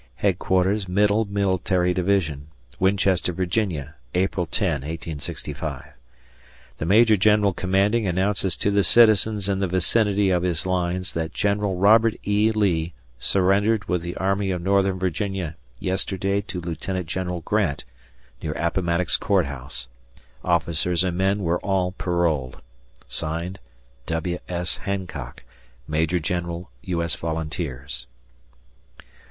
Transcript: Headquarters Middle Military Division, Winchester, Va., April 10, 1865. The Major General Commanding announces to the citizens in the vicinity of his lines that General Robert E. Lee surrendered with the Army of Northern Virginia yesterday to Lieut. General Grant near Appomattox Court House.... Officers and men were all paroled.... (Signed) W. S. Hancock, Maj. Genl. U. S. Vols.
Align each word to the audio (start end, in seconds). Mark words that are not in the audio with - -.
Headquarters 0.15 0.89
Middle 0.89 1.25
Military 1.25 1.93
Division, 1.93 2.47
Winchester, 2.79 3.33
Va., 3.33 3.95
April 4.15 4.47
10, 4.47 4.69
1865. 4.81 5.93
The 6.77 6.85
Major 6.87 7.15
General 7.15 7.53
Commanding 7.53 8.07
announces 8.07 8.57
to 8.57 8.71
the 8.71 8.83
citizens 8.83 9.47
in 9.47 9.59
the 9.59 9.67
vicinity 9.67 10.31
of 10.31 10.41
his 10.41 10.65
lines 10.65 11.11
that 11.11 11.35
General 11.35 11.75
Robert 11.75 12.15
E. 12.23 12.51
Lee 12.51 12.93
surrendered 13.19 13.87
with 13.87 14.01
the 14.01 14.15
Army 14.15 14.49
of 14.49 14.63
Northern 14.63 14.97
Virginia 14.97 15.55
yesterday 15.79 16.41
to 16.41 16.59
Lieut. 16.59 17.05
General 17.05 17.41
Grant 17.41 17.83
near 18.41 18.53
Appomattox 18.53 19.17
Court 19.17 19.45
House.... 19.45 19.87
Officers 20.43 21.03
and 21.03 21.15
men 21.15 21.43
were 21.43 21.59
all 21.59 21.91
paroled.... 21.91 22.59
(Signed) 23.07 23.59
W. 24.07 24.39
S. 24.49 24.77
Hancock, 24.77 25.43
Maj. 25.87 26.09
Genl. 26.23 26.69
U. 26.81 27.03
S. 27.03 27.13
Vols. 27.13 28.07